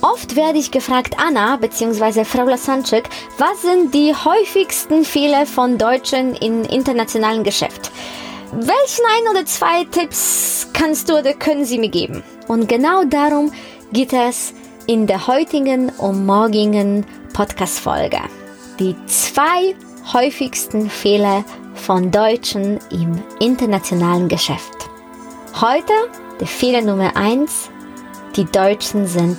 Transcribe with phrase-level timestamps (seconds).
[0.00, 2.24] Oft werde ich gefragt, Anna bzw.
[2.24, 7.90] Frau Lasanczyk, was sind die häufigsten Fehler von Deutschen im internationalen Geschäft?
[8.52, 12.22] Welchen ein oder zwei Tipps kannst du oder können Sie mir geben?
[12.46, 13.50] Und genau darum
[13.92, 14.54] geht es
[14.86, 18.20] in der heutigen und morgigen Podcast-Folge.
[18.78, 19.74] Die zwei
[20.12, 24.88] häufigsten Fehler von Deutschen im internationalen Geschäft.
[25.60, 25.92] Heute
[26.38, 27.68] der Fehler Nummer eins:
[28.36, 29.38] Die Deutschen sind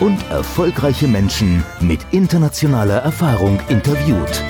[0.00, 4.42] und erfolgreiche Menschen mit internationaler Erfahrung interviewt.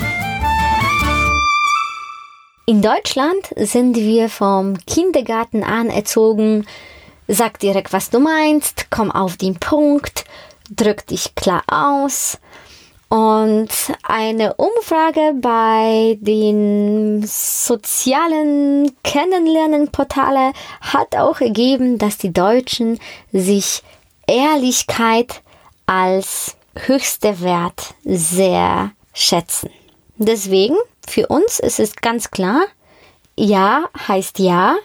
[2.65, 6.67] In Deutschland sind wir vom Kindergarten an erzogen,
[7.27, 10.25] sag direkt, was du meinst, komm auf den Punkt,
[10.69, 12.37] drück dich klar aus.
[13.09, 13.69] Und
[14.03, 22.99] eine Umfrage bei den sozialen Kennenlernenportale hat auch ergeben, dass die Deutschen
[23.31, 23.81] sich
[24.29, 25.41] Ehrlichkeit
[25.87, 29.71] als höchster Wert sehr schätzen.
[30.17, 30.75] Deswegen,
[31.07, 32.61] für uns ist es ganz klar,
[33.35, 34.75] ja heißt ja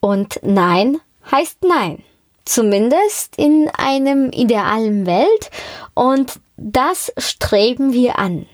[0.00, 1.00] und nein
[1.30, 2.02] heißt nein.
[2.44, 5.50] Zumindest in einem idealen Welt
[5.94, 8.46] und das streben wir an.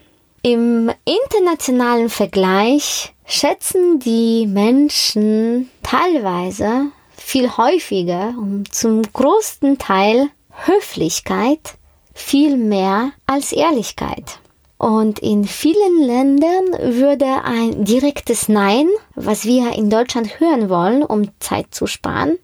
[0.42, 6.92] Im internationalen Vergleich schätzen die Menschen teilweise
[7.28, 10.30] viel häufiger und zum größten Teil
[10.64, 11.74] Höflichkeit
[12.14, 14.38] viel mehr als Ehrlichkeit.
[14.78, 21.28] Und in vielen Ländern würde ein direktes Nein, was wir in Deutschland hören wollen, um
[21.38, 22.38] Zeit zu sparen,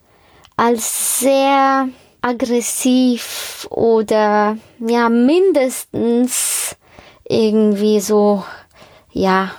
[0.59, 1.89] als sehr
[2.21, 6.77] aggressiv oder ja mindestens
[7.27, 8.45] irgendwie so
[9.13, 9.51] ja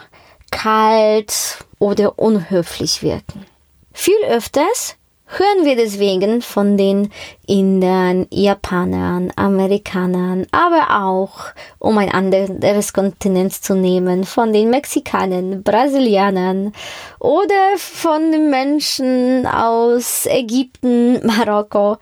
[0.51, 3.47] kalt oder unhöflich wirken.
[3.91, 7.11] Viel öfters hören wir deswegen von den
[7.47, 11.45] Indern, Japanern, Amerikanern, aber auch,
[11.79, 16.73] um ein anderes Kontinent zu nehmen, von den Mexikanern, Brasilianern
[17.19, 21.97] oder von den Menschen aus Ägypten, Marokko.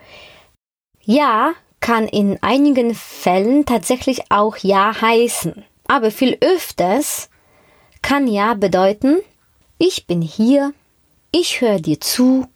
[1.06, 7.30] Ja kann in einigen Fällen tatsächlich auch Ja heißen, aber viel öfters
[8.02, 9.18] kann Ja bedeuten,
[9.78, 10.74] ich bin hier,
[11.32, 12.48] ich höre dir zu,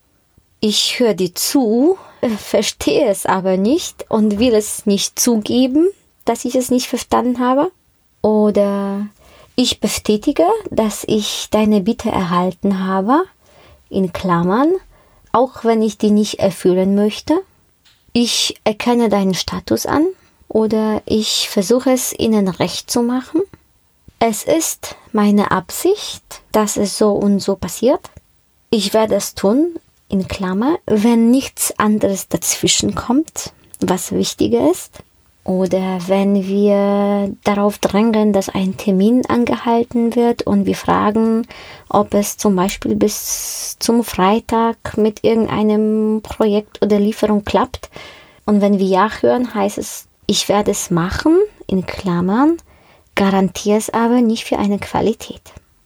[0.59, 5.87] ich höre dir zu, äh, verstehe es aber nicht und will es nicht zugeben,
[6.25, 7.71] dass ich es nicht verstanden habe.
[8.21, 9.07] Oder
[9.55, 13.23] ich bestätige, dass ich deine Bitte erhalten habe,
[13.89, 14.73] in Klammern,
[15.31, 17.39] auch wenn ich die nicht erfüllen möchte.
[18.13, 20.07] Ich erkenne deinen Status an
[20.47, 23.41] oder ich versuche es ihnen recht zu machen.
[24.19, 28.09] Es ist meine Absicht, dass es so und so passiert.
[28.71, 29.79] Ich werde es tun,
[30.09, 35.03] in Klammer, wenn nichts anderes dazwischen kommt, was wichtiger ist.
[35.43, 41.47] Oder wenn wir darauf drängen, dass ein Termin angehalten wird und wir fragen,
[41.87, 47.89] ob es zum Beispiel bis zum Freitag mit irgendeinem Projekt oder Lieferung klappt.
[48.45, 52.57] Und wenn wir Ja hören, heißt es, ich werde es machen, in Klammern,
[53.15, 55.41] garantiere es aber nicht für eine Qualität.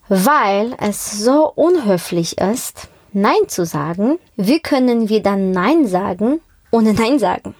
[0.08, 6.40] Weil es so unhöflich ist, Nein zu sagen, wie können wir dann Nein sagen,
[6.70, 7.54] ohne Nein sagen?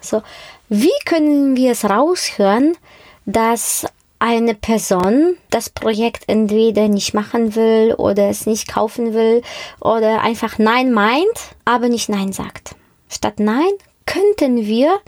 [0.00, 0.22] So,
[0.68, 2.76] wie können wir es raushören,
[3.24, 3.86] dass
[4.18, 9.42] eine Person das Projekt entweder nicht machen will oder es nicht kaufen will
[9.80, 12.74] oder einfach Nein meint, aber nicht Nein sagt.
[13.08, 13.70] Statt Nein
[14.06, 14.98] könnten wir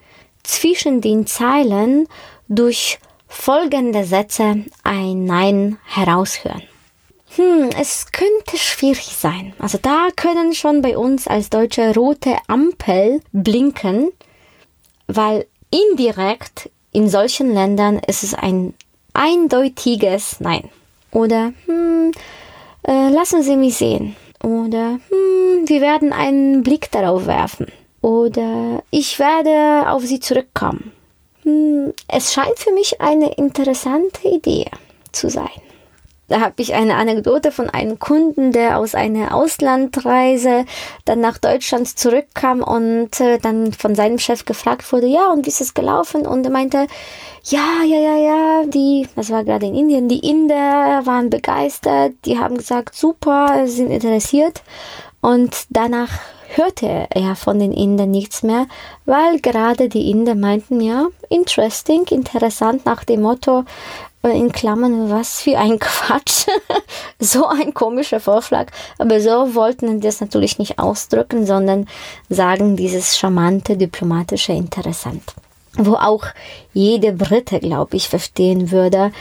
[0.43, 2.07] zwischen den Zeilen
[2.49, 6.63] durch folgende Sätze ein Nein heraushören.
[7.39, 9.53] Hm, es könnte schwierig sein.
[9.61, 14.11] Also da können schon bei uns als Deutsche rote Ampel blinken,
[15.07, 18.75] weil indirekt in solchen Ländern ist es ein
[19.15, 20.69] eindeutiges Nein.
[21.13, 22.11] Oder hm,
[22.83, 24.17] äh, lassen Sie mich sehen.
[24.43, 27.69] Oder hm, wir werden einen Blick darauf werfen.
[28.01, 30.91] Oder ich werde auf Sie zurückkommen.
[31.45, 34.67] Hm, es scheint für mich eine interessante Idee
[35.13, 35.68] zu sein.
[36.29, 40.67] Da habe ich eine Anekdote von einem Kunden, der aus einer Auslandreise
[41.07, 45.51] dann nach Deutschland zurückkam und äh, dann von seinem Chef gefragt wurde, ja, und wie
[45.51, 46.27] ist es gelaufen?
[46.27, 46.87] Und er meinte,
[47.45, 52.39] ja, ja, ja, ja, die, das war gerade in Indien, die Inder waren begeistert, die
[52.39, 54.63] haben gesagt, super, sind interessiert.
[55.21, 56.11] Und danach
[56.55, 58.67] hörte er von den Indern nichts mehr,
[59.05, 63.65] weil gerade die Inder meinten, ja, interesting, interessant nach dem Motto,
[64.23, 66.47] in Klammern, was für ein Quatsch.
[67.19, 68.67] so ein komischer Vorschlag.
[68.99, 71.87] Aber so wollten sie das natürlich nicht ausdrücken, sondern
[72.29, 75.23] sagen dieses charmante, diplomatische interessant.
[75.81, 76.25] Wo auch
[76.73, 79.13] jede Brite, glaube ich, verstehen würde,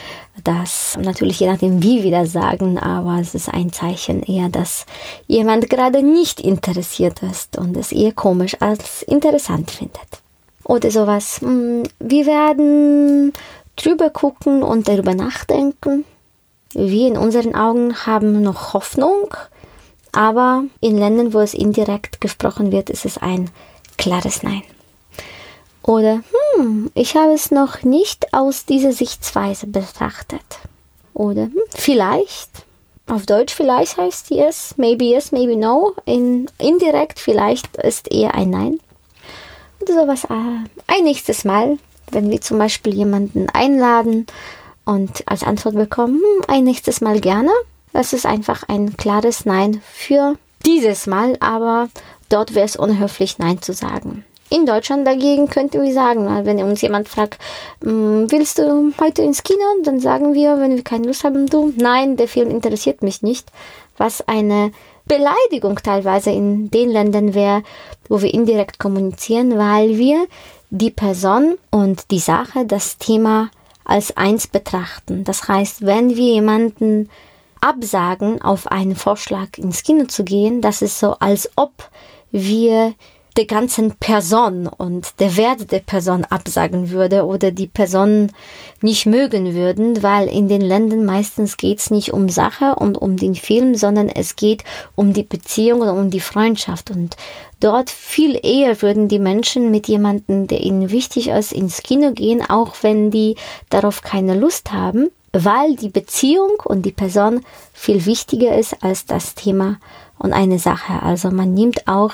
[0.43, 4.87] dass natürlich je nachdem, wie wir das sagen, aber es ist ein Zeichen eher, dass
[5.27, 10.21] jemand gerade nicht interessiert ist und es eher komisch als interessant findet.
[10.63, 11.41] Oder sowas.
[11.41, 13.33] Hm, wir werden
[13.77, 16.05] drüber gucken und darüber nachdenken.
[16.73, 19.33] Wir in unseren Augen haben noch Hoffnung,
[20.11, 23.49] aber in Ländern, wo es indirekt gesprochen wird, ist es ein
[23.97, 24.63] klares Nein.
[25.81, 26.21] Oder,
[26.55, 30.59] hm, ich habe es noch nicht aus dieser Sichtweise betrachtet.
[31.13, 32.49] Oder, hm, vielleicht,
[33.07, 35.95] auf Deutsch vielleicht heißt yes, maybe yes, maybe no.
[36.03, 38.79] In, indirekt vielleicht ist eher ein Nein.
[39.81, 40.25] Oder sowas.
[40.25, 41.77] Äh, ein nächstes Mal
[42.11, 44.25] wenn wir zum Beispiel jemanden einladen
[44.85, 47.51] und als Antwort bekommen, hm, ein nächstes Mal gerne.
[47.93, 51.89] Das ist einfach ein klares Nein für dieses Mal, aber
[52.29, 54.23] dort wäre es unhöflich, Nein zu sagen.
[54.49, 57.37] In Deutschland dagegen könnten wir sagen, wenn uns jemand fragt,
[57.83, 59.59] hm, willst du heute ins Kino?
[59.83, 63.51] Dann sagen wir, wenn wir keine Lust haben, du, nein, der Film interessiert mich nicht.
[63.97, 64.71] Was eine
[65.05, 67.63] Beleidigung teilweise in den Ländern wäre,
[68.07, 70.27] wo wir indirekt kommunizieren, weil wir
[70.69, 73.49] die Person und die Sache, das Thema
[73.85, 75.23] als eins betrachten.
[75.23, 77.09] Das heißt, wenn wir jemanden
[77.61, 81.71] absagen, auf einen Vorschlag ins Kino zu gehen, das ist so, als ob
[82.31, 82.93] wir
[83.37, 88.31] der ganzen Person und der Wert der Person absagen würde oder die Person
[88.81, 93.35] nicht mögen würden, weil in den Ländern meistens geht's nicht um Sache und um den
[93.35, 94.63] Film, sondern es geht
[94.95, 96.89] um die Beziehung und um die Freundschaft.
[96.89, 97.15] Und
[97.59, 102.41] dort viel eher würden die Menschen mit jemandem, der ihnen wichtig ist, ins Kino gehen,
[102.47, 103.35] auch wenn die
[103.69, 109.35] darauf keine Lust haben, weil die Beziehung und die Person viel wichtiger ist als das
[109.35, 109.77] Thema
[110.19, 111.01] und eine Sache.
[111.01, 112.11] Also man nimmt auch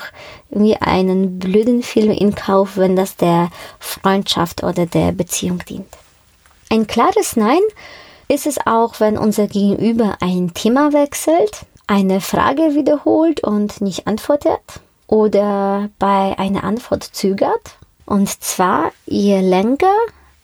[0.50, 5.88] irgendwie einen blöden Film in Kauf, wenn das der Freundschaft oder der Beziehung dient.
[6.70, 7.60] Ein klares Nein
[8.28, 14.60] ist es auch, wenn unser Gegenüber ein Thema wechselt, eine Frage wiederholt und nicht antwortet
[15.06, 17.76] oder bei einer Antwort zögert.
[18.06, 19.94] Und zwar je länger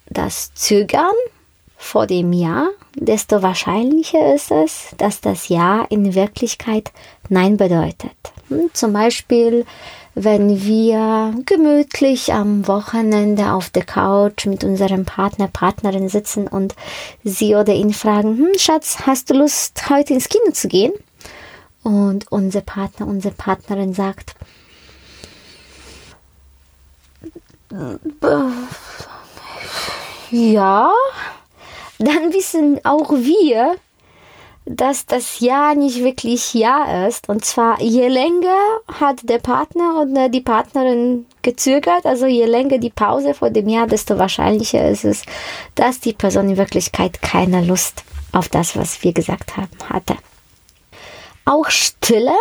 [0.09, 1.15] das Zögern
[1.81, 6.93] vor dem Ja, desto wahrscheinlicher ist es, dass das Ja in Wirklichkeit
[7.31, 8.13] Nein bedeutet.
[8.49, 9.65] Hm, zum Beispiel,
[10.15, 16.75] wenn wir gemütlich am Wochenende auf der Couch mit unserem Partner, Partnerin sitzen und
[17.25, 20.93] sie oder ihn fragen, hm, Schatz, hast du Lust, heute ins Kino zu gehen?
[21.83, 24.35] Und unser Partner, unsere Partnerin sagt,
[30.31, 30.93] ja,
[32.07, 33.77] dann wissen auch wir,
[34.65, 37.29] dass das Ja nicht wirklich Ja ist.
[37.29, 38.57] Und zwar, je länger
[39.01, 43.87] hat der Partner oder die Partnerin gezögert, also je länger die Pause vor dem Ja,
[43.87, 45.23] desto wahrscheinlicher ist es,
[45.75, 50.15] dass die Person in Wirklichkeit keine Lust auf das, was wir gesagt haben, hatte.
[51.45, 52.37] Auch Stille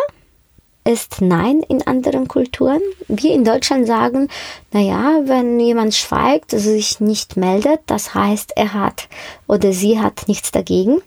[0.90, 2.82] ist Nein in anderen Kulturen.
[3.08, 4.28] Wir in Deutschland sagen,
[4.72, 9.08] naja, wenn jemand schweigt, sich nicht meldet, das heißt, er hat
[9.48, 11.00] oder sie hat nichts dagegen.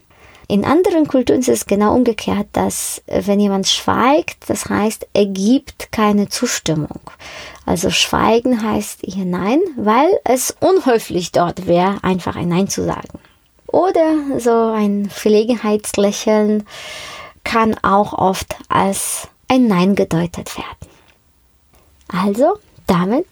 [0.47, 5.91] In anderen Kulturen ist es genau umgekehrt, dass wenn jemand schweigt, das heißt, er gibt
[5.91, 7.01] keine Zustimmung.
[7.67, 13.19] Also schweigen heißt hier Nein, weil es unhöflich dort wäre, einfach ein Nein zu sagen.
[13.67, 16.67] Oder so ein Verlegenheitslächeln
[17.43, 20.89] kann auch oft als ein Nein gedeutet werden.
[22.09, 22.55] Also,
[22.87, 23.27] damit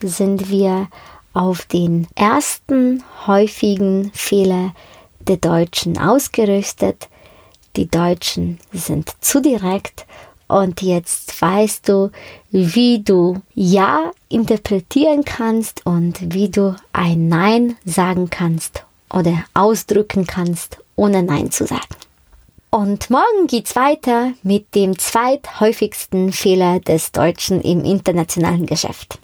[0.00, 0.86] sind wir
[1.32, 4.72] auf den ersten häufigen Fehler
[5.18, 7.08] der Deutschen ausgerüstet.
[7.74, 10.06] Die Deutschen sind zu direkt
[10.46, 12.12] und jetzt weißt du,
[12.52, 20.78] wie du Ja interpretieren kannst und wie du ein Nein sagen kannst oder ausdrücken kannst,
[20.94, 21.96] ohne Nein zu sagen.
[22.74, 29.20] Und morgen geht's weiter mit dem zweithäufigsten Fehler des Deutschen im internationalen Geschäft.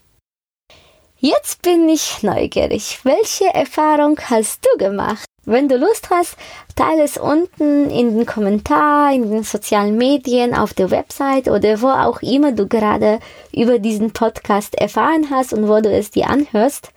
[1.19, 3.01] Jetzt bin ich neugierig.
[3.03, 5.25] Welche Erfahrung hast du gemacht?
[5.47, 6.37] Wenn du Lust hast,
[6.77, 11.89] teile es unten in den Kommentar, in den sozialen Medien, auf der Website oder wo
[11.89, 13.19] auch immer du gerade
[13.53, 16.93] über diesen Podcast erfahren hast und wo du es dir anhörst.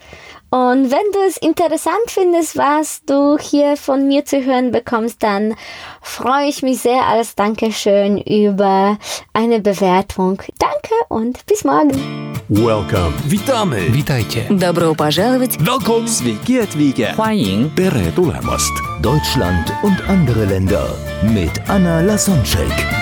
[0.52, 5.54] Und wenn du es interessant findest, was du hier von mir zu hören bekommst, dann
[6.00, 8.98] freue ich mich sehr als Dankeschön über
[9.34, 10.40] eine Bewertung.
[10.58, 12.28] Danke und bis morgen.
[12.48, 13.12] Welcome.
[13.26, 13.92] Witamy.
[13.92, 14.46] Witajcie.
[14.48, 15.58] Добро пожаловать!
[15.60, 16.08] Welcome.
[16.08, 17.14] Sveiki atvykę.
[17.14, 18.72] 欢迎 Tere tulemast.
[19.02, 20.88] Deutschland und andere Länder
[21.22, 23.01] mit Anna Lasonczek.